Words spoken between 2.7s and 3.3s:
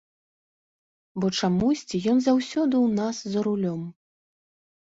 ў нас